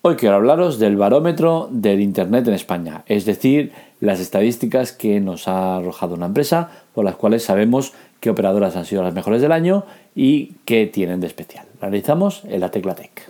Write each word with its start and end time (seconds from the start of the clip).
Hoy 0.00 0.14
quiero 0.14 0.36
hablaros 0.36 0.78
del 0.78 0.96
barómetro 0.96 1.68
del 1.72 2.00
Internet 2.00 2.46
en 2.46 2.54
España, 2.54 3.02
es 3.06 3.24
decir, 3.24 3.72
las 3.98 4.20
estadísticas 4.20 4.92
que 4.92 5.18
nos 5.18 5.48
ha 5.48 5.76
arrojado 5.76 6.14
una 6.14 6.26
empresa 6.26 6.70
por 6.94 7.04
las 7.04 7.16
cuales 7.16 7.42
sabemos 7.42 7.94
qué 8.20 8.30
operadoras 8.30 8.76
han 8.76 8.84
sido 8.84 9.02
las 9.02 9.12
mejores 9.12 9.42
del 9.42 9.50
año 9.50 9.86
y 10.14 10.52
qué 10.64 10.86
tienen 10.86 11.18
de 11.18 11.26
especial. 11.26 11.66
Realizamos 11.80 12.44
en 12.44 12.60
la 12.60 12.70
Tecla 12.70 12.94
Tech. 12.94 13.28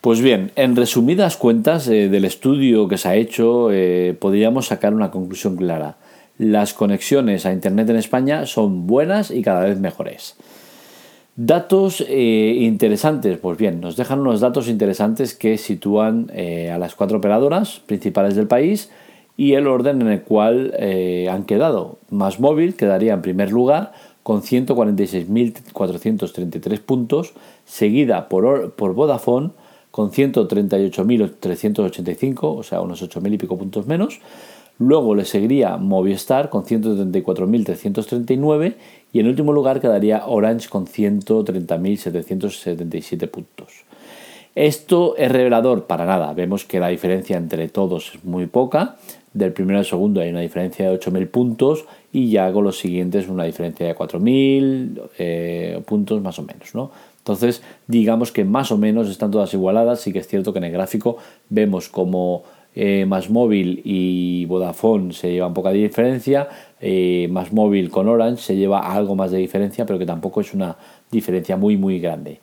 Pues 0.00 0.20
bien, 0.20 0.50
en 0.56 0.74
resumidas 0.74 1.36
cuentas 1.36 1.86
eh, 1.86 2.08
del 2.08 2.24
estudio 2.24 2.88
que 2.88 2.98
se 2.98 3.08
ha 3.08 3.14
hecho, 3.14 3.70
eh, 3.70 4.16
podríamos 4.18 4.66
sacar 4.66 4.94
una 4.94 5.12
conclusión 5.12 5.54
clara 5.54 5.96
las 6.38 6.74
conexiones 6.74 7.46
a 7.46 7.52
Internet 7.52 7.88
en 7.90 7.96
España 7.96 8.46
son 8.46 8.86
buenas 8.86 9.30
y 9.30 9.42
cada 9.42 9.64
vez 9.64 9.78
mejores. 9.78 10.36
Datos 11.38 12.02
eh, 12.08 12.56
interesantes, 12.60 13.38
pues 13.38 13.58
bien, 13.58 13.78
nos 13.80 13.96
dejan 13.96 14.20
unos 14.20 14.40
datos 14.40 14.68
interesantes 14.68 15.34
que 15.34 15.58
sitúan 15.58 16.30
eh, 16.32 16.70
a 16.70 16.78
las 16.78 16.94
cuatro 16.94 17.18
operadoras 17.18 17.80
principales 17.80 18.36
del 18.36 18.46
país 18.46 18.90
y 19.36 19.52
el 19.52 19.66
orden 19.66 20.00
en 20.00 20.08
el 20.08 20.22
cual 20.22 20.72
eh, 20.78 21.28
han 21.30 21.44
quedado. 21.44 21.98
Más 22.10 22.40
móvil 22.40 22.74
quedaría 22.74 23.12
en 23.12 23.20
primer 23.20 23.52
lugar 23.52 23.92
con 24.22 24.40
146.433 24.40 26.80
puntos, 26.80 27.34
seguida 27.66 28.30
por, 28.30 28.72
por 28.72 28.94
Vodafone 28.94 29.50
con 29.90 30.10
138.385, 30.10 32.38
o 32.42 32.62
sea, 32.62 32.80
unos 32.80 33.02
8.000 33.02 33.34
y 33.34 33.38
pico 33.38 33.58
puntos 33.58 33.86
menos. 33.86 34.20
Luego 34.78 35.14
le 35.14 35.24
seguiría 35.24 35.78
Movistar 35.78 36.50
con 36.50 36.64
134.339 36.64 38.74
y 39.12 39.20
en 39.20 39.28
último 39.28 39.52
lugar 39.52 39.80
quedaría 39.80 40.26
Orange 40.26 40.68
con 40.68 40.86
130.777 40.86 43.28
puntos. 43.28 43.84
Esto 44.54 45.16
es 45.16 45.30
revelador 45.30 45.84
para 45.84 46.04
nada. 46.06 46.32
Vemos 46.32 46.64
que 46.64 46.80
la 46.80 46.88
diferencia 46.88 47.36
entre 47.36 47.68
todos 47.68 48.14
es 48.14 48.24
muy 48.24 48.46
poca. 48.46 48.96
Del 49.34 49.52
primero 49.52 49.78
al 49.78 49.84
segundo 49.84 50.22
hay 50.22 50.30
una 50.30 50.40
diferencia 50.40 50.88
de 50.88 50.98
8.000 50.98 51.28
puntos 51.28 51.84
y 52.10 52.30
ya 52.30 52.50
con 52.52 52.64
los 52.64 52.78
siguientes 52.78 53.28
una 53.28 53.44
diferencia 53.44 53.86
de 53.86 53.94
4.000 53.94 55.02
eh, 55.18 55.82
puntos 55.84 56.22
más 56.22 56.38
o 56.38 56.42
menos. 56.42 56.74
¿no? 56.74 56.90
Entonces 57.18 57.60
digamos 57.86 58.32
que 58.32 58.46
más 58.46 58.72
o 58.72 58.78
menos 58.78 59.10
están 59.10 59.30
todas 59.30 59.52
igualadas. 59.52 60.00
Sí 60.00 60.10
que 60.10 60.20
es 60.20 60.26
cierto 60.26 60.54
que 60.54 60.58
en 60.58 60.64
el 60.64 60.72
gráfico 60.72 61.18
vemos 61.50 61.90
como 61.90 62.44
eh, 62.78 63.06
más 63.06 63.30
móvil 63.30 63.80
y 63.84 64.44
Vodafone 64.44 65.14
se 65.14 65.32
llevan 65.32 65.54
poca 65.54 65.70
diferencia, 65.70 66.46
eh, 66.78 67.26
más 67.30 67.50
móvil 67.50 67.90
con 67.90 68.06
Orange 68.06 68.42
se 68.42 68.54
lleva 68.54 68.92
algo 68.92 69.16
más 69.16 69.30
de 69.30 69.38
diferencia, 69.38 69.86
pero 69.86 69.98
que 69.98 70.04
tampoco 70.04 70.42
es 70.42 70.52
una 70.52 70.76
diferencia 71.10 71.56
muy 71.56 71.78
muy 71.78 71.98
grande. 72.00 72.40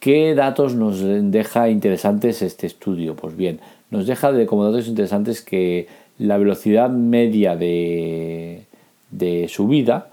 ¿Qué 0.00 0.34
datos 0.34 0.74
nos 0.74 1.00
deja 1.00 1.68
interesantes 1.68 2.42
este 2.42 2.66
estudio? 2.66 3.14
Pues 3.14 3.36
bien, 3.36 3.60
nos 3.90 4.08
deja 4.08 4.32
de, 4.32 4.46
como 4.46 4.64
datos 4.64 4.88
interesantes 4.88 5.42
que 5.42 5.86
la 6.18 6.38
velocidad 6.38 6.90
media 6.90 7.54
de, 7.54 8.64
de 9.12 9.46
subida 9.46 10.10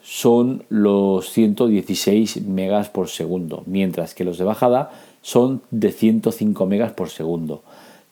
son 0.00 0.64
los 0.70 1.30
116 1.30 2.42
megas 2.46 2.88
por 2.88 3.08
segundo, 3.08 3.62
mientras 3.66 4.14
que 4.14 4.24
los 4.24 4.38
de 4.38 4.44
bajada 4.44 4.90
son 5.20 5.60
de 5.70 5.92
105 5.92 6.64
megas 6.64 6.92
por 6.92 7.10
segundo. 7.10 7.62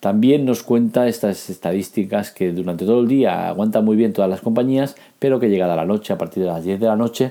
También 0.03 0.45
nos 0.45 0.65
cuenta 0.65 1.07
estas 1.07 1.49
estadísticas 1.49 2.33
que 2.33 2.51
durante 2.51 2.85
todo 2.85 3.03
el 3.03 3.07
día 3.07 3.47
aguantan 3.47 3.85
muy 3.85 3.95
bien 3.95 4.13
todas 4.13 4.29
las 4.29 4.41
compañías, 4.41 4.97
pero 5.21 5.39
que 5.39 5.49
llegada 5.49 5.77
la 5.77 5.85
noche, 5.85 6.13
a 6.13 6.19
partir 6.19 6.43
de 6.43 6.49
las 6.49 6.65
10 6.65 6.81
de 6.81 6.87
la 6.87 6.97
noche, 6.97 7.31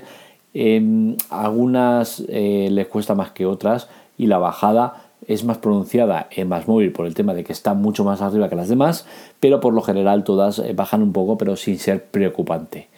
em, 0.54 1.14
algunas 1.28 2.24
eh, 2.28 2.68
les 2.70 2.86
cuesta 2.86 3.14
más 3.14 3.32
que 3.32 3.44
otras 3.44 3.90
y 4.16 4.26
la 4.26 4.38
bajada 4.38 5.10
es 5.28 5.44
más 5.44 5.58
pronunciada 5.58 6.28
en 6.30 6.48
más 6.48 6.66
móvil 6.66 6.92
por 6.92 7.04
el 7.04 7.12
tema 7.12 7.34
de 7.34 7.44
que 7.44 7.52
está 7.52 7.74
mucho 7.74 8.04
más 8.04 8.22
arriba 8.22 8.48
que 8.48 8.56
las 8.56 8.70
demás, 8.70 9.04
pero 9.38 9.60
por 9.60 9.74
lo 9.74 9.82
general 9.82 10.24
todas 10.24 10.58
eh, 10.58 10.72
bajan 10.72 11.02
un 11.02 11.12
poco, 11.12 11.36
pero 11.36 11.56
sin 11.56 11.78
ser 11.78 12.06
preocupante. 12.06 12.88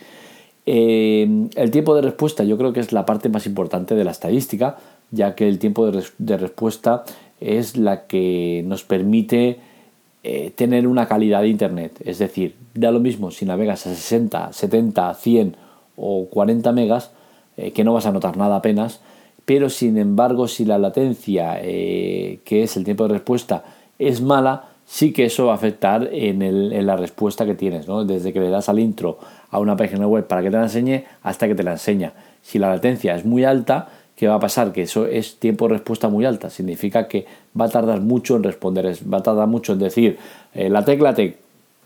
Em, 0.66 1.50
el 1.56 1.72
tiempo 1.72 1.96
de 1.96 2.02
respuesta 2.02 2.44
yo 2.44 2.56
creo 2.56 2.72
que 2.72 2.78
es 2.78 2.92
la 2.92 3.04
parte 3.04 3.28
más 3.28 3.44
importante 3.44 3.96
de 3.96 4.04
la 4.04 4.12
estadística, 4.12 4.76
ya 5.10 5.34
que 5.34 5.48
el 5.48 5.58
tiempo 5.58 5.90
de 5.90 6.36
respuesta 6.36 7.02
es 7.40 7.76
la 7.76 8.06
que 8.06 8.62
nos 8.66 8.84
permite 8.84 9.58
eh, 10.22 10.52
tener 10.56 10.86
una 10.86 11.06
calidad 11.06 11.42
de 11.42 11.48
Internet. 11.48 12.00
Es 12.04 12.18
decir, 12.18 12.54
da 12.74 12.90
lo 12.90 13.00
mismo 13.00 13.30
si 13.30 13.44
navegas 13.44 13.86
a 13.86 13.94
60, 13.94 14.52
70, 14.52 15.14
100 15.14 15.56
o 15.96 16.26
40 16.30 16.72
megas, 16.72 17.10
eh, 17.56 17.72
que 17.72 17.84
no 17.84 17.92
vas 17.92 18.06
a 18.06 18.12
notar 18.12 18.36
nada 18.36 18.56
apenas, 18.56 19.00
pero 19.44 19.68
sin 19.68 19.98
embargo 19.98 20.48
si 20.48 20.64
la 20.64 20.78
latencia, 20.78 21.58
eh, 21.60 22.40
que 22.44 22.62
es 22.62 22.76
el 22.76 22.84
tiempo 22.84 23.06
de 23.06 23.14
respuesta, 23.14 23.64
es 23.98 24.22
mala, 24.22 24.70
sí 24.86 25.12
que 25.12 25.26
eso 25.26 25.46
va 25.46 25.52
a 25.52 25.56
afectar 25.56 26.08
en, 26.10 26.42
en 26.42 26.86
la 26.86 26.96
respuesta 26.96 27.44
que 27.44 27.54
tienes, 27.54 27.86
¿no? 27.86 28.04
desde 28.04 28.32
que 28.32 28.40
le 28.40 28.48
das 28.48 28.68
al 28.68 28.78
intro 28.78 29.18
a 29.50 29.58
una 29.58 29.76
página 29.76 30.06
web 30.06 30.26
para 30.26 30.42
que 30.42 30.50
te 30.50 30.56
la 30.56 30.64
enseñe 30.64 31.04
hasta 31.22 31.46
que 31.46 31.54
te 31.54 31.62
la 31.62 31.72
enseña. 31.72 32.12
Si 32.42 32.58
la 32.58 32.70
latencia 32.70 33.14
es 33.14 33.24
muy 33.24 33.44
alta, 33.44 33.88
¿Qué 34.16 34.28
va 34.28 34.36
a 34.36 34.40
pasar? 34.40 34.72
Que 34.72 34.82
eso 34.82 35.06
es 35.06 35.36
tiempo 35.36 35.66
de 35.66 35.74
respuesta 35.74 36.08
muy 36.08 36.24
alta. 36.24 36.50
Significa 36.50 37.08
que 37.08 37.26
va 37.58 37.66
a 37.66 37.68
tardar 37.68 38.00
mucho 38.00 38.36
en 38.36 38.44
responder, 38.44 38.96
va 39.12 39.18
a 39.18 39.22
tardar 39.22 39.48
mucho 39.48 39.72
en 39.72 39.80
decir 39.80 40.18
eh, 40.54 40.68
la 40.68 40.84
tecla 40.84 41.14
tec, 41.14 41.36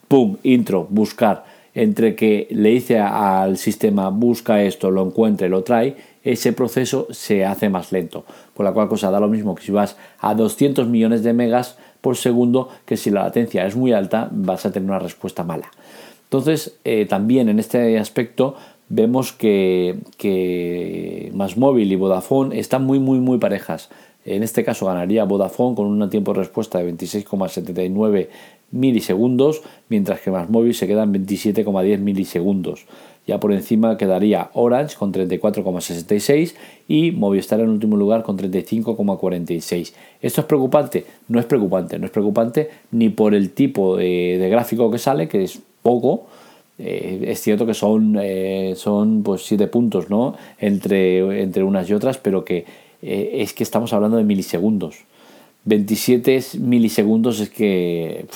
pum, 0.09 0.37
intro, 0.43 0.87
buscar. 0.91 1.45
Entre 1.75 2.17
que 2.17 2.49
le 2.51 2.71
dice 2.71 2.99
al 2.99 3.57
sistema 3.57 4.11
busca 4.11 4.63
esto, 4.63 4.91
lo 4.91 5.07
encuentre, 5.07 5.49
lo 5.49 5.63
trae, 5.63 5.97
ese 6.25 6.53
proceso 6.53 7.07
se 7.11 7.45
hace 7.45 7.69
más 7.69 7.93
lento. 7.93 8.25
Por 8.55 8.65
la 8.65 8.73
cual 8.73 8.89
cosa 8.89 9.11
da 9.11 9.21
lo 9.21 9.29
mismo 9.29 9.55
que 9.55 9.63
si 9.63 9.73
vas 9.73 9.97
a 10.19 10.35
200 10.35 10.89
millones 10.89 11.23
de 11.23 11.33
megas 11.33 11.79
por 12.01 12.17
segundo, 12.17 12.69
que 12.85 12.97
si 12.97 13.11
la 13.11 13.23
latencia 13.23 13.67
es 13.67 13.77
muy 13.77 13.93
alta, 13.93 14.29
vas 14.31 14.67
a 14.67 14.73
tener 14.73 14.89
una 14.89 14.99
respuesta 14.99 15.45
mala. 15.45 15.71
Entonces, 16.25 16.77
eh, 16.85 17.07
también 17.07 17.49
en 17.49 17.59
este 17.59 17.99
aspecto 17.99 18.57
vemos 18.89 19.33
que, 19.33 19.99
que 20.17 21.33
y 21.33 21.97
Vodafone 21.97 22.59
están 22.59 22.85
muy 22.85 22.99
muy 22.99 23.19
muy 23.21 23.39
parejas. 23.39 23.91
En 24.25 24.43
este 24.43 24.65
caso 24.65 24.87
ganaría 24.87 25.25
Vodafone 25.25 25.75
con 25.75 25.87
un 25.87 26.11
tiempo 26.11 26.33
de 26.33 26.41
respuesta 26.41 26.79
de 26.79 26.93
26,79 26.93 28.29
milisegundos, 28.71 29.63
mientras 29.89 30.21
que 30.21 30.31
más 30.31 30.51
móvil 30.51 30.75
se 30.75 30.87
queda 30.87 31.05
en 31.05 31.15
27,10 31.15 31.99
milisegundos. 31.99 32.87
Ya 33.27 33.41
por 33.41 33.53
encima 33.53 33.97
quedaría 33.97 34.51
Orange 34.55 34.97
con 34.97 35.13
34,66 35.13 36.55
y 36.89 37.13
Movistar 37.13 37.61
en 37.61 37.69
último 37.69 37.97
lugar 37.97 38.23
con 38.23 38.39
35,46. 38.39 39.93
¿Esto 40.21 40.41
es 40.41 40.47
preocupante? 40.47 41.07
No 41.29 41.39
es 41.39 41.47
preocupante, 41.47 41.99
no 41.99 42.07
es 42.07 42.11
preocupante 42.11 42.71
ni 42.91 43.11
por 43.11 43.35
el 43.35 43.51
tipo 43.51 43.97
de 43.97 44.49
gráfico 44.51 44.91
que 44.91 44.99
sale, 44.99 45.29
que 45.29 45.45
es 45.45 45.61
poco, 45.83 46.27
eh, 46.79 47.25
es 47.27 47.41
cierto 47.41 47.67
que 47.67 47.75
son, 47.75 48.17
eh, 48.21 48.75
son 48.77 49.23
pues 49.25 49.43
siete 49.43 49.67
puntos 49.67 50.09
¿no? 50.09 50.37
entre, 50.59 51.43
entre 51.43 51.65
unas 51.65 51.91
y 51.91 51.95
otras, 51.95 52.19
pero 52.19 52.45
que 52.45 52.65
eh, 53.03 53.31
es 53.35 53.53
que 53.53 53.65
estamos 53.65 53.93
hablando 53.93 54.17
de 54.17 54.25
milisegundos. 54.25 55.05
27 55.65 56.41
milisegundos 56.61 57.41
es 57.41 57.51
que 57.51 58.27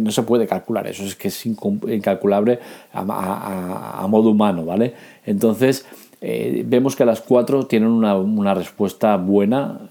no 0.00 0.12
se 0.12 0.22
puede 0.22 0.46
calcular, 0.46 0.86
eso 0.86 1.02
es 1.02 1.16
que 1.16 1.28
es 1.28 1.46
incalculable 1.46 2.60
a, 2.92 4.06
modo 4.08 4.30
humano, 4.30 4.64
¿vale? 4.64 4.94
Entonces, 5.26 5.84
vemos 6.20 6.94
que 6.94 7.04
las 7.04 7.22
cuatro 7.22 7.66
tienen 7.66 7.88
una, 7.88 8.54
respuesta 8.54 9.16
buena 9.16 9.90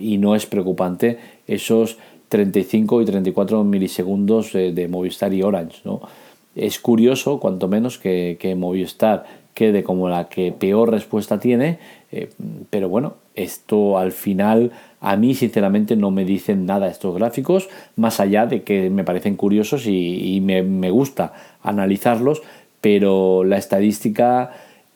y 0.00 0.16
no 0.16 0.34
es 0.34 0.46
preocupante 0.46 1.18
esos 1.46 1.98
35 2.30 3.02
y 3.02 3.04
34 3.04 3.62
milisegundos 3.64 4.54
de 4.54 4.88
Movistar 4.88 5.34
y 5.34 5.42
Orange, 5.42 5.80
¿no? 5.84 6.00
Es 6.56 6.80
curioso, 6.80 7.38
cuanto 7.38 7.68
menos, 7.68 7.98
que, 7.98 8.54
Movistar 8.56 9.24
quede 9.54 9.82
como 9.82 10.08
la 10.08 10.28
que 10.28 10.52
peor 10.52 10.90
respuesta 10.90 11.38
tiene, 11.38 11.78
eh, 12.12 12.30
pero 12.70 12.88
bueno, 12.88 13.14
esto 13.34 13.98
al 13.98 14.12
final 14.12 14.72
a 15.00 15.16
mí 15.16 15.34
sinceramente 15.34 15.96
no 15.96 16.10
me 16.10 16.24
dicen 16.24 16.66
nada 16.66 16.88
estos 16.88 17.14
gráficos, 17.14 17.68
más 17.96 18.20
allá 18.20 18.46
de 18.46 18.62
que 18.62 18.90
me 18.90 19.04
parecen 19.04 19.36
curiosos 19.36 19.86
y, 19.86 20.40
me, 20.42 20.90
gusta 20.90 21.32
analizarlos, 21.62 22.42
pero 22.80 23.44
la 23.44 23.56
estadística 23.56 24.50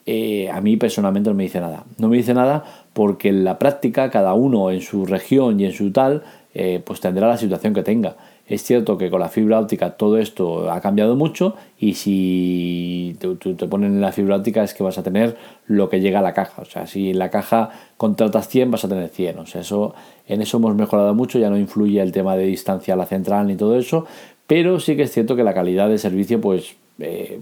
eh, 0.05 0.49
a 0.51 0.61
mí 0.61 0.77
personalmente 0.77 1.29
no 1.29 1.35
me 1.35 1.43
dice 1.43 1.59
nada. 1.59 1.83
No 1.97 2.07
me 2.07 2.17
dice 2.17 2.33
nada 2.33 2.63
porque 2.93 3.29
en 3.29 3.43
la 3.43 3.57
práctica 3.57 4.11
cada 4.11 4.33
uno 4.33 4.71
en 4.71 4.81
su 4.81 5.05
región 5.05 5.59
y 5.59 5.65
en 5.65 5.73
su 5.73 5.91
tal, 5.91 6.23
eh, 6.53 6.81
pues 6.85 6.99
tendrá 6.99 7.27
la 7.27 7.37
situación 7.37 7.73
que 7.73 7.83
tenga. 7.83 8.15
Es 8.47 8.63
cierto 8.63 8.97
que 8.99 9.09
con 9.09 9.19
la 9.19 9.29
fibra 9.29 9.59
óptica 9.59 9.91
todo 9.91 10.19
esto 10.19 10.71
ha 10.71 10.79
cambiado 10.79 11.15
mucho 11.15 11.55
y 11.79 11.95
si 11.95 13.17
te, 13.19 13.67
ponen 13.67 13.93
en 13.93 14.01
la 14.01 14.11
fibra 14.11 14.35
óptica 14.35 14.63
es 14.63 14.75
que 14.75 14.83
vas 14.83 14.99
a 14.99 15.03
tener 15.03 15.35
lo 15.65 15.89
que 15.89 15.99
llega 15.99 16.19
a 16.19 16.21
la 16.21 16.33
caja. 16.33 16.61
O 16.61 16.65
sea, 16.65 16.85
si 16.85 17.09
en 17.09 17.17
la 17.17 17.31
caja 17.31 17.71
contratas 17.97 18.47
100 18.47 18.69
vas 18.69 18.85
a 18.85 18.87
tener 18.87 19.09
100. 19.09 19.39
O 19.39 19.45
sea, 19.47 19.61
eso, 19.61 19.95
en 20.27 20.43
eso 20.43 20.57
hemos 20.57 20.75
mejorado 20.75 21.15
mucho, 21.15 21.39
ya 21.39 21.49
no 21.49 21.57
influye 21.57 21.99
el 21.99 22.11
tema 22.11 22.35
de 22.35 22.45
distancia 22.45 22.93
a 22.93 22.97
la 22.97 23.07
central 23.07 23.47
ni 23.47 23.55
todo 23.55 23.79
eso, 23.79 24.05
pero 24.45 24.79
sí 24.79 24.95
que 24.95 25.03
es 25.03 25.11
cierto 25.11 25.35
que 25.35 25.43
la 25.43 25.55
calidad 25.55 25.89
de 25.89 25.97
servicio 25.97 26.39
pues 26.39 26.75
eh, 26.99 27.39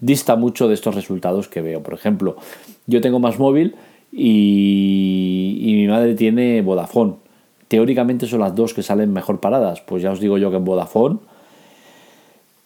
dista 0.00 0.36
mucho 0.36 0.66
de 0.66 0.74
estos 0.74 0.94
resultados 0.94 1.48
que 1.48 1.60
veo. 1.60 1.82
Por 1.82 1.92
ejemplo, 1.92 2.36
yo 2.86 3.02
tengo 3.02 3.18
más 3.18 3.38
móvil 3.38 3.74
y, 4.10 5.58
y 5.60 5.74
mi 5.74 5.88
madre 5.88 6.14
tiene 6.14 6.62
Vodafone. 6.62 7.23
Teóricamente 7.68 8.26
son 8.26 8.40
las 8.40 8.54
dos 8.54 8.74
que 8.74 8.82
salen 8.82 9.12
mejor 9.12 9.40
paradas. 9.40 9.80
Pues 9.80 10.02
ya 10.02 10.10
os 10.10 10.20
digo 10.20 10.38
yo 10.38 10.50
que 10.50 10.56
en 10.56 10.64
Vodafone 10.64 11.18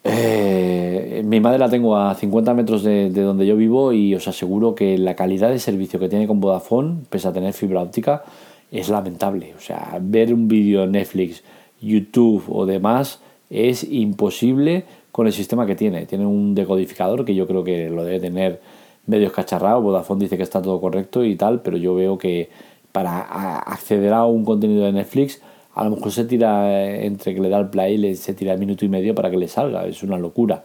eh, 0.05 1.23
mi 1.25 1.41
madre 1.41 1.59
la 1.59 1.69
tengo 1.69 1.97
a 1.97 2.15
50 2.15 2.55
metros 2.55 2.83
de, 2.83 3.11
donde 3.11 3.47
yo 3.47 3.57
vivo 3.57 3.93
y 3.93 4.15
os 4.15 4.27
aseguro 4.29 4.75
que 4.75 4.97
la 4.97 5.15
calidad 5.15 5.51
de 5.51 5.59
servicio 5.59 5.99
que 6.01 6.09
tiene 6.09 6.27
con 6.27 6.41
Vodafone, 6.41 7.01
pese 7.11 7.29
a 7.29 7.33
tener 7.33 7.53
fibra 7.53 7.83
óptica, 7.83 8.25
es 8.71 8.89
lamentable. 8.89 9.55
O 9.57 9.61
sea, 9.61 9.99
ver 10.01 10.33
un 10.33 10.49
vídeo 10.49 10.85
en 10.85 10.93
Netflix, 10.93 11.43
YouTube 11.81 12.45
o 12.49 12.67
demás 12.67 13.21
es 13.51 13.85
imposible 13.85 14.85
con 15.13 15.27
el 15.27 15.33
sistema 15.33 15.67
que 15.67 15.75
tiene. 15.75 16.07
Tiene 16.07 16.27
un 16.27 16.55
decodificador 16.55 17.25
que 17.25 17.35
yo 17.35 17.47
creo 17.47 17.65
que 17.65 17.91
lo 17.91 18.05
debe 18.05 18.21
tener 18.21 18.61
medio 19.07 19.27
escacharrado. 19.27 19.83
Vodafone 19.83 20.21
dice 20.25 20.37
que 20.37 20.43
está 20.43 20.63
todo 20.63 20.81
correcto 20.81 21.25
y 21.25 21.37
tal, 21.37 21.61
pero 21.61 21.77
yo 21.77 21.95
veo 21.95 22.19
que 22.19 22.51
para 22.99 23.59
acceder 23.59 24.13
a 24.13 24.25
un 24.25 24.45
contenido 24.45 24.85
de 24.85 24.93
Netflix 24.93 25.41
a 25.79 25.85
lo 25.85 25.91
mejor 25.91 26.11
se 26.11 26.25
tira 26.25 26.69
eh, 26.73 27.07
entre 27.07 27.37
que 27.37 27.41
le 27.41 27.49
da 27.49 27.61
el 27.61 27.69
play, 27.69 28.17
se 28.17 28.35
tira 28.35 28.53
el 28.55 28.59
minuto 28.59 28.85
y 28.85 28.89
medio 28.89 29.15
para 29.15 29.31
que 29.31 29.37
le 29.37 29.47
salga, 29.47 29.87
es 29.87 30.03
una 30.03 30.19
locura. 30.19 30.65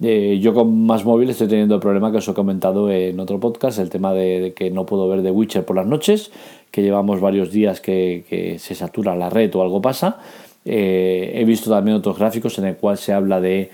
Eh, 0.00 0.38
yo 0.40 0.54
con 0.54 0.86
más 0.86 1.04
móvil 1.04 1.28
estoy 1.28 1.48
teniendo 1.48 1.74
el 1.74 1.80
problema 1.80 2.12
que 2.12 2.18
os 2.18 2.28
he 2.28 2.34
comentado 2.34 2.88
en 2.88 3.18
otro 3.18 3.40
podcast, 3.40 3.80
el 3.80 3.90
tema 3.90 4.12
de, 4.12 4.52
que 4.54 4.70
no 4.70 4.86
puedo 4.86 5.08
ver 5.08 5.24
The 5.24 5.32
Witcher 5.32 5.64
por 5.64 5.74
las 5.74 5.86
noches, 5.86 6.30
que 6.70 6.82
llevamos 6.82 7.20
varios 7.20 7.50
días 7.50 7.80
que, 7.80 8.56
se 8.60 8.76
satura 8.76 9.16
la 9.16 9.28
red 9.28 9.52
o 9.56 9.62
algo 9.62 9.82
pasa. 9.82 10.18
Eh, 10.64 11.32
he 11.34 11.44
visto 11.44 11.68
también 11.68 11.96
otros 11.96 12.16
gráficos 12.16 12.56
en 12.58 12.66
el 12.66 12.76
cual 12.76 12.96
se 12.96 13.12
habla 13.12 13.40
de 13.40 13.72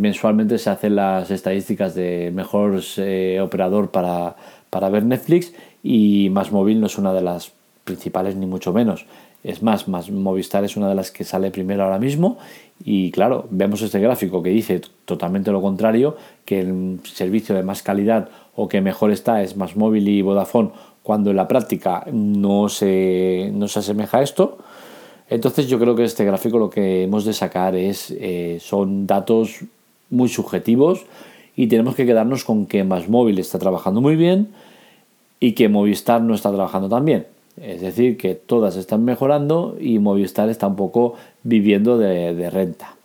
mensualmente 0.00 0.58
se 0.58 0.70
hacen 0.70 0.96
las 0.96 1.30
estadísticas 1.30 1.94
de 1.94 2.32
mejor 2.34 2.80
operador 3.40 3.92
para, 3.92 4.34
para 4.70 4.88
ver 4.90 5.04
Netflix 5.04 5.52
y 5.88 6.30
más 6.30 6.50
móvil 6.50 6.80
no 6.80 6.88
es 6.88 6.98
una 6.98 7.12
de 7.12 7.20
las 7.20 7.52
principales 7.84 8.34
ni 8.34 8.46
mucho 8.46 8.72
menos. 8.72 9.06
Es 9.44 9.62
más, 9.62 9.86
más 9.86 10.10
Movistar 10.10 10.64
es 10.64 10.76
una 10.76 10.88
de 10.88 10.96
las 10.96 11.12
que 11.12 11.22
sale 11.22 11.52
primero 11.52 11.84
ahora 11.84 12.00
mismo 12.00 12.38
y 12.84 13.12
claro, 13.12 13.46
vemos 13.50 13.80
este 13.82 14.00
gráfico 14.00 14.42
que 14.42 14.50
dice 14.50 14.80
totalmente 15.04 15.52
lo 15.52 15.62
contrario, 15.62 16.16
que 16.44 16.58
el 16.58 16.98
servicio 17.04 17.54
de 17.54 17.62
más 17.62 17.84
calidad 17.84 18.30
o 18.56 18.66
que 18.66 18.80
mejor 18.80 19.12
está 19.12 19.44
es 19.44 19.56
más 19.56 19.76
móvil 19.76 20.08
y 20.08 20.22
Vodafone 20.22 20.70
cuando 21.04 21.30
en 21.30 21.36
la 21.36 21.46
práctica 21.46 22.04
no 22.10 22.68
se, 22.68 23.52
no 23.54 23.68
se 23.68 23.78
asemeja 23.78 24.18
a 24.18 24.22
esto. 24.22 24.58
Entonces 25.30 25.68
yo 25.68 25.78
creo 25.78 25.94
que 25.94 26.02
este 26.02 26.24
gráfico 26.24 26.58
lo 26.58 26.68
que 26.68 27.04
hemos 27.04 27.24
de 27.24 27.32
sacar 27.32 27.76
es, 27.76 28.12
eh, 28.18 28.58
son 28.60 29.06
datos 29.06 29.60
muy 30.10 30.28
subjetivos 30.28 31.06
y 31.54 31.68
tenemos 31.68 31.94
que 31.94 32.06
quedarnos 32.06 32.42
con 32.42 32.66
que 32.66 32.82
más 32.82 33.08
móvil 33.08 33.38
está 33.38 33.60
trabajando 33.60 34.00
muy 34.00 34.16
bien 34.16 34.48
y 35.40 35.52
que 35.52 35.68
Movistar 35.68 36.22
no 36.22 36.34
está 36.34 36.50
trabajando 36.50 36.88
tan 36.88 37.04
bien. 37.04 37.26
Es 37.60 37.80
decir, 37.80 38.18
que 38.18 38.34
todas 38.34 38.76
están 38.76 39.04
mejorando 39.04 39.76
y 39.80 39.98
Movistar 39.98 40.48
está 40.50 40.66
un 40.66 40.76
poco 40.76 41.14
viviendo 41.42 41.96
de, 41.98 42.50
renta. 42.50 42.96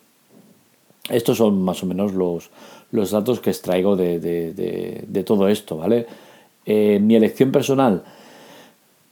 Estos 1.09 1.37
son 1.37 1.61
más 1.61 1.83
o 1.83 1.85
menos 1.85 2.13
los, 2.13 2.49
los 2.91 3.11
datos 3.11 3.39
que 3.39 3.49
extraigo 3.49 3.95
de, 3.95 4.19
de, 4.19 5.23
todo 5.23 5.47
esto, 5.47 5.77
¿vale? 5.77 6.05
Eh, 6.65 6.99
mi 7.01 7.15
elección 7.15 7.51
personal. 7.51 8.03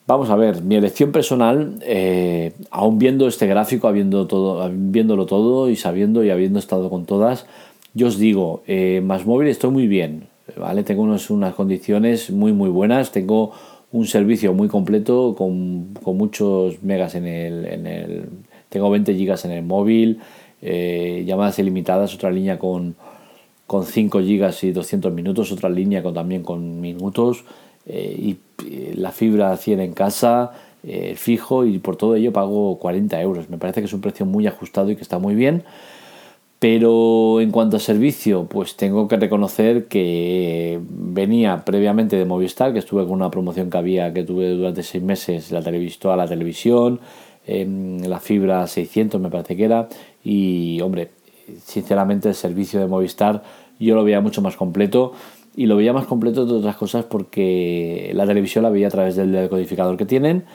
Vamos 0.05 0.29
a 0.29 0.35
ver, 0.35 0.63
mi 0.63 0.75
elección 0.75 1.11
personal, 1.11 1.75
eh, 1.83 2.53
aún 2.71 2.97
viendo 2.97 3.27
este 3.27 3.45
gráfico, 3.45 3.87
habiendo 3.87 4.25
todo, 4.27 4.67
viéndolo 4.73 5.25
todo 5.25 5.69
y 5.69 5.75
sabiendo 5.75 6.23
y 6.23 6.31
habiendo 6.31 6.57
estado 6.57 6.89
con 6.89 7.05
todas, 7.05 7.45
yo 7.93 8.07
os 8.07 8.17
digo, 8.17 8.63
eh, 8.65 9.01
más 9.03 9.25
móvil 9.25 9.49
estoy 9.49 9.69
muy 9.69 9.87
bien, 9.87 10.27
¿vale? 10.57 10.83
Tengo 10.83 11.03
unas 11.03 11.53
condiciones 11.55 12.31
muy 12.31 12.53
muy 12.53 12.69
buenas, 12.69 13.11
tengo 13.11 13.53
un 13.91 14.05
servicio 14.05 14.53
muy 14.53 14.67
completo 14.67 15.35
con, 15.37 15.93
muchos 16.05 16.81
megas 16.83 17.15
en 17.15 17.27
el, 17.27 17.65
en 17.65 17.87
el, 17.87 18.29
Tengo 18.69 18.89
20 18.89 19.15
gigas 19.15 19.45
en 19.45 19.51
el 19.51 19.63
móvil, 19.63 20.19
eh, 20.61 21.23
llamadas 21.25 21.57
ilimitadas, 21.59 22.13
otra 22.13 22.29
línea 22.31 22.59
con, 22.59 22.95
con 23.65 23.85
5 23.85 24.21
gigas 24.21 24.63
y 24.63 24.71
200 24.71 25.11
minutos, 25.11 25.51
otra 25.51 25.69
línea 25.69 26.03
con, 26.03 26.13
también 26.13 26.43
con 26.43 26.79
minutos, 26.81 27.45
eh, 27.87 28.15
y 28.17 28.37
eh, 28.67 28.93
la 28.95 29.11
fibra 29.11 29.55
100 29.57 29.79
en 29.79 29.93
casa, 29.93 30.51
fijo, 31.15 31.65
y 31.65 31.77
por 31.79 31.97
todo 31.97 32.15
ello 32.15 32.31
pago 32.31 32.79
40 32.79 33.21
euros. 33.21 33.49
Me 33.49 33.57
parece 33.57 33.81
que 33.81 33.87
es 33.87 33.93
un 33.93 33.99
precio 33.99 34.25
muy 34.25 34.47
ajustado 34.47 34.89
y 34.89 34.95
que 34.95 35.01
está 35.01 35.19
muy 35.19 35.35
bien. 35.35 35.63
Pero 36.59 37.39
en 37.39 37.51
cuanto 37.51 37.77
a 37.77 37.79
servicio, 37.79 38.45
pues 38.45 38.75
tengo 38.75 39.07
que 39.07 39.15
reconocer 39.15 39.87
que 39.87 40.79
venía 40.89 41.63
previamente 41.63 42.17
de 42.17 42.25
Movistar, 42.25 42.73
que 42.73 42.79
estuve 42.79 43.03
con 43.03 43.13
una 43.13 43.31
promoción 43.31 43.69
que 43.69 43.77
había, 43.77 44.13
que 44.13 44.23
tuve 44.23 44.49
durante 44.49 44.83
seis 44.83 45.01
meses, 45.01 45.51
la 45.51 45.61
la 45.61 46.27
televisión, 46.27 46.99
la 47.47 48.19
fibra 48.19 48.67
600 48.67 49.21
me 49.21 49.29
parece 49.29 49.55
que 49.55 49.63
era, 49.63 49.87
y 50.23 50.81
hombre, 50.81 51.11
sinceramente 51.63 52.27
el 52.27 52.35
servicio 52.35 52.79
de 52.81 52.87
Movistar 52.87 53.41
yo 53.79 53.95
lo 53.95 54.03
veía 54.03 54.19
mucho 54.21 54.41
más 54.41 54.55
completo. 54.55 55.13
Y 55.55 55.65
lo 55.65 55.75
veía 55.75 55.91
más 55.91 56.05
completo 56.05 56.45
de 56.45 56.53
otras 56.53 56.77
cosas 56.77 57.05
porque 57.05 58.11
la 58.13 58.25
televisión 58.25 58.63
la 58.63 58.69
veía 58.69 58.87
a 58.87 58.91
través 58.91 59.15
del 59.15 59.31
decodificador 59.31 59.97
que 59.97 60.05
tienen, 60.05 60.45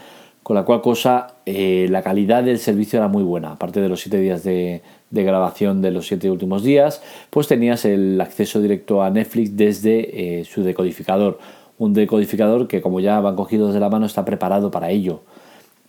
con 0.44 0.54
la 0.54 0.64
cual 0.64 0.82
cosa 0.82 1.38
eh, 1.46 1.88
la 1.90 2.02
calidad 2.02 2.44
del 2.44 2.60
servicio 2.60 3.00
era 3.00 3.08
muy 3.08 3.24
buena, 3.24 3.52
aparte 3.52 3.80
de 3.80 3.88
los 3.88 4.00
siete 4.00 4.20
días 4.20 4.44
de, 4.44 4.82
grabación 5.10 5.82
de 5.82 5.90
los 5.90 6.06
siete 6.06 6.30
últimos 6.30 6.62
días, 6.62 7.02
pues 7.30 7.48
tenías 7.48 7.84
el 7.84 8.20
acceso 8.20 8.60
directo 8.60 9.02
a 9.02 9.10
Netflix 9.10 9.56
desde 9.56 10.40
eh, 10.40 10.44
su 10.44 10.62
decodificador. 10.62 11.38
Un 11.78 11.92
decodificador 11.92 12.68
que 12.68 12.80
como 12.80 13.00
ya 13.00 13.18
van 13.20 13.34
cogidos 13.34 13.74
de 13.74 13.80
la 13.80 13.88
mano 13.88 14.06
está 14.06 14.24
preparado 14.24 14.70
para 14.70 14.90
ello. 14.90 15.22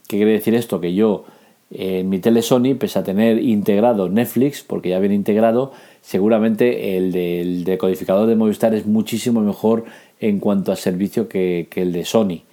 ¿Qué 0.07 0.17
quiere 0.17 0.31
decir 0.31 0.55
esto? 0.55 0.79
Que 0.79 0.95
yo 0.95 1.25
en 1.71 2.09
mi 2.09 2.19
tele 2.19 2.41
Sony, 2.41 2.75
pese 2.79 2.99
a 2.99 3.03
tener 3.03 3.41
integrado 3.41 4.07
Netflix, 4.07 4.63
porque 4.63 4.89
ya 4.89 4.99
viene 4.99 5.15
integrado, 5.15 5.71
seguramente 6.01 6.97
el 6.97 7.11
del 7.11 7.63
decodificador 7.63 8.27
de 8.27 8.35
Movistar 8.35 8.73
es 8.73 8.85
muchísimo 8.85 9.41
mejor 9.41 9.85
en 10.19 10.39
cuanto 10.39 10.71
a 10.71 10.75
servicio 10.75 11.27
que, 11.27 11.67
el 11.75 11.91
de 11.91 12.05
Sony. 12.05 12.43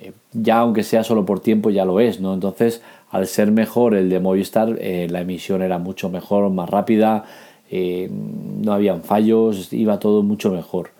Eh, 0.00 0.12
ya 0.32 0.58
aunque 0.58 0.82
sea 0.82 1.04
solo 1.04 1.24
por 1.24 1.40
tiempo, 1.40 1.70
ya 1.70 1.84
lo 1.84 2.00
es, 2.00 2.20
¿no? 2.20 2.34
Entonces 2.34 2.82
al 3.10 3.26
ser 3.26 3.50
mejor 3.50 3.94
el 3.94 4.10
de 4.10 4.20
Movistar, 4.20 4.76
eh, 4.80 5.06
la 5.10 5.20
emisión 5.20 5.62
era 5.62 5.78
mucho 5.78 6.10
mejor, 6.10 6.50
más 6.50 6.68
rápida, 6.68 7.24
eh, 7.70 8.10
no 8.10 8.72
habían 8.72 9.02
fallos, 9.02 9.72
iba 9.72 9.98
todo 9.98 10.22
mucho 10.22 10.50
mejor. 10.50 10.90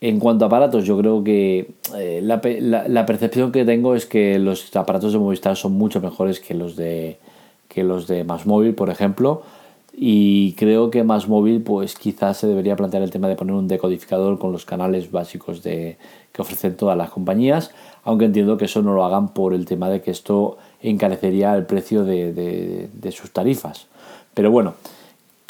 En 0.00 0.18
cuanto 0.18 0.44
a 0.44 0.48
aparatos, 0.48 0.84
yo 0.84 0.98
creo 0.98 1.22
que 1.22 1.70
eh, 1.96 2.20
la, 2.22 3.06
percepción 3.06 3.52
que 3.52 3.64
tengo 3.64 3.94
es 3.94 4.04
que 4.04 4.38
los 4.38 4.74
aparatos 4.74 5.12
de 5.12 5.18
Movistar 5.18 5.56
son 5.56 5.72
mucho 5.72 6.00
mejores 6.00 6.40
que 6.40 6.54
los 6.54 6.76
de, 6.76 7.18
que 7.68 7.84
los 7.84 8.08
de 8.08 8.24
Más 8.24 8.44
Móvil, 8.44 8.74
por 8.74 8.90
ejemplo. 8.90 9.42
Y 9.94 10.54
creo 10.54 10.90
que 10.90 11.04
Más 11.04 11.28
Móvil, 11.28 11.60
pues 11.62 11.96
quizás 11.96 12.38
se 12.38 12.46
debería 12.46 12.76
plantear 12.76 13.02
el 13.02 13.10
tema 13.10 13.28
de 13.28 13.36
poner 13.36 13.54
un 13.54 13.68
decodificador 13.68 14.38
con 14.38 14.50
los 14.50 14.64
canales 14.64 15.10
básicos 15.10 15.62
de, 15.62 15.98
que 16.32 16.42
ofrecen 16.42 16.76
todas 16.76 16.96
las 16.96 17.10
compañías, 17.10 17.70
aunque 18.04 18.24
entiendo 18.24 18.56
que 18.56 18.64
eso 18.64 18.82
no 18.82 18.94
lo 18.94 19.04
hagan 19.04 19.34
por 19.34 19.52
el 19.52 19.66
tema 19.66 19.90
de 19.90 20.00
que 20.00 20.10
esto 20.10 20.56
encarecería 20.80 21.54
el 21.54 21.66
precio 21.66 22.04
de, 22.04 22.88
sus 23.12 23.32
tarifas. 23.32 23.86
Pero 24.34 24.50
bueno, 24.50 24.74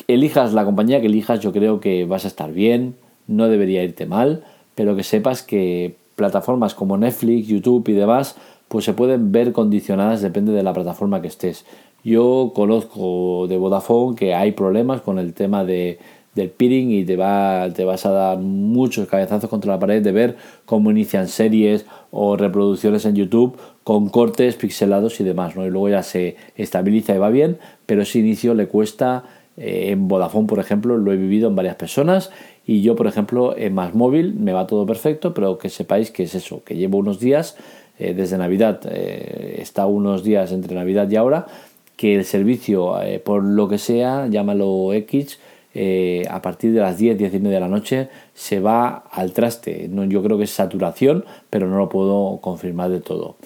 elijas 0.09 0.53
la 0.53 0.65
compañía 0.65 1.01
que 1.01 1.07
elijas, 1.07 1.41
yo 1.41 1.53
creo 1.53 1.79
que 1.81 2.05
vas 2.05 2.25
a 2.25 2.29
estar 2.29 2.53
bien, 2.53 2.97
no 3.29 3.49
debería 3.49 3.85
irte 3.85 4.07
mal, 4.07 4.45
pero 4.75 4.97
que 4.97 5.05
sepas 5.05 5.43
que 5.43 5.97
plataformas 6.17 6.75
como 6.75 6.97
Netflix, 6.97 7.47
YouTube 7.47 7.89
y 7.89 7.93
demás, 7.93 8.37
pues 8.67 8.85
se 8.85 8.93
pueden 8.93 9.31
ver 9.33 9.53
condicionadas, 9.53 10.21
depende 10.21 10.53
de 10.53 10.63
la 10.63 10.73
plataforma 10.73 11.23
que 11.23 11.29
estés. 11.29 11.65
Yo 12.05 12.53
conozco 12.55 13.47
de 13.49 13.57
Vodafone 13.57 14.17
que 14.17 14.35
hay 14.35 14.53
problemas 14.53 15.01
con 15.03 15.19
el 15.19 15.35
tema 15.35 15.65
de, 15.65 15.99
del 16.35 16.51
peering 16.51 16.91
y 16.91 17.05
te, 17.05 17.17
va, 17.17 17.69
te 17.75 17.85
vas 17.85 18.07
a 18.07 18.11
dar 18.11 18.39
muchos 18.39 19.07
cabezazos 19.07 19.51
contra 19.51 19.73
la 19.73 19.79
pared 19.79 20.03
de 20.03 20.13
ver 20.13 20.37
cómo 20.65 20.91
inician 20.91 21.29
series 21.29 21.85
o 22.11 22.37
reproducciones 22.37 23.05
en 23.05 23.15
YouTube 23.15 23.57
con 23.85 24.09
cortes 24.09 24.57
pixelados 24.57 25.21
y 25.21 25.25
demás, 25.25 25.57
¿no? 25.57 25.67
Y 25.67 25.71
luego 25.71 25.91
ya 25.91 26.03
se 26.03 26.37
estabiliza 26.57 27.15
y 27.15 27.19
va 27.19 27.31
bien, 27.31 27.59
pero 27.87 28.03
ese 28.03 28.19
inicio 28.19 28.55
le 28.55 28.67
cuesta 28.67 29.25
eh, 29.57 29.91
en 29.91 30.09
Vodafone, 30.09 30.47
por 30.47 30.59
ejemplo, 30.59 30.97
lo 30.97 31.13
he 31.13 31.17
vivido 31.17 31.49
en 31.49 31.57
varias 31.57 31.77
personas 31.77 32.31
y 32.67 32.81
yo, 32.81 32.97
por 32.97 33.07
ejemplo, 33.07 33.57
en 33.57 33.75
Más 33.75 33.95
Móvil 33.95 34.35
me 34.35 34.53
va 34.53 34.67
todo 34.67 34.87
perfecto, 34.87 35.35
pero 35.35 35.59
que 35.59 35.69
sepáis 35.69 36.11
que 36.11 36.23
es 36.23 36.35
eso, 36.35 36.63
que 36.65 36.77
llevo 36.77 36.99
unos 36.99 37.21
días 37.21 37.57
eh, 37.99 38.15
desde 38.15 38.39
Navidad, 38.39 38.81
eh, 38.91 39.59
está 39.59 39.85
unos 39.85 40.25
días 40.25 40.51
entre 40.53 40.75
Navidad 40.75 41.11
y 41.11 41.17
ahora, 41.17 41.47
que 41.97 42.15
el 42.15 42.25
servicio, 42.25 42.95
por 43.25 43.45
lo 43.45 43.69
que 43.69 43.79
sea, 43.79 44.27
llámalo 44.27 44.93
X, 44.93 45.39
eh, 45.75 46.27
a 46.29 46.43
partir 46.43 46.73
de 46.73 46.81
las 46.81 46.99
10, 46.99 47.17
10 47.17 47.35
y 47.35 47.39
media 47.39 47.57
de 47.57 47.61
la 47.61 47.69
noche 47.69 48.09
se 48.35 48.61
va 48.61 49.05
al 49.11 49.33
traste. 49.33 49.89
No, 49.89 50.05
yo 50.05 50.23
creo 50.23 50.37
que 50.37 50.45
es 50.45 50.51
saturación, 50.51 51.25
pero 51.51 51.69
no 51.69 51.79
lo 51.79 51.89
puedo 51.89 52.39
confirmar 52.43 52.91
de 52.91 53.01
todo. 53.01 53.37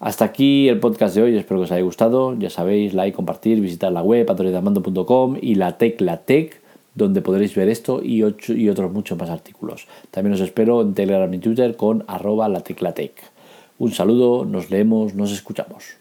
Hasta 0.00 0.24
aquí 0.24 0.68
el 0.68 0.78
podcast 0.78 1.16
de 1.16 1.22
hoy, 1.22 1.36
espero 1.36 1.60
que 1.60 1.64
os 1.64 1.72
haya 1.72 1.82
gustado. 1.82 2.38
Ya 2.38 2.50
sabéis, 2.50 2.94
like, 2.94 3.16
compartir, 3.16 3.60
visitar 3.60 3.92
la 3.92 4.02
web 4.02 4.30
atoridamando.com 4.30 5.36
y 5.40 5.56
la 5.56 5.76
tecla 5.76 6.18
tech 6.18 6.60
donde 6.94 7.20
podréis 7.20 7.54
ver 7.54 7.68
esto 7.68 8.00
y, 8.02 8.24
y 8.24 8.68
otros 8.68 8.92
muchos 8.92 9.18
más 9.18 9.30
artículos. 9.30 9.86
También 10.10 10.34
os 10.34 10.40
espero 10.40 10.80
en 10.82 10.94
Telegram 10.94 11.32
y 11.32 11.38
Twitter 11.38 11.76
con 11.76 12.04
arroba 12.08 12.48
la 12.48 12.62
Un 13.78 13.92
saludo, 13.92 14.44
nos 14.44 14.70
leemos, 14.70 15.14
nos 15.14 15.32
escuchamos. 15.32 15.98